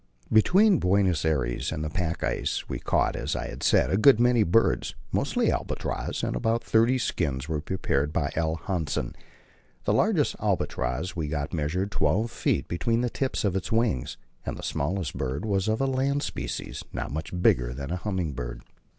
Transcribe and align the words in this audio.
Between 0.33 0.79
Buenos 0.79 1.23
Aires 1.23 1.71
and 1.71 1.83
the 1.83 1.89
pack 1.91 2.23
ice 2.23 2.67
we 2.67 2.79
caught, 2.79 3.15
as 3.15 3.35
I 3.35 3.49
have 3.49 3.61
said, 3.61 3.91
a 3.91 3.97
good 3.97 4.19
many 4.19 4.41
birds, 4.41 4.95
mostly 5.11 5.51
albatrosses, 5.51 6.23
and 6.23 6.35
about 6.35 6.63
thirty 6.63 6.97
skins 6.97 7.47
were 7.47 7.61
prepared 7.61 8.11
by 8.11 8.31
L. 8.35 8.55
Hansen. 8.65 9.15
The 9.83 9.93
largest 9.93 10.37
albatross 10.39 11.15
we 11.15 11.27
got 11.27 11.53
measured 11.53 11.91
twelve 11.91 12.31
feet 12.31 12.67
between 12.67 13.01
the 13.01 13.11
tips 13.11 13.45
of 13.45 13.55
its 13.55 13.71
wings, 13.71 14.17
and 14.43 14.57
the 14.57 14.63
smallest 14.63 15.15
bird 15.19 15.45
was 15.45 15.67
of 15.67 15.79
a 15.79 15.85
land 15.85 16.23
species, 16.23 16.83
not 16.91 17.11
much 17.11 17.39
bigger 17.39 17.71
than 17.71 17.91
a 17.91 17.97
humming 17.97 18.33
bird. 18.33 18.63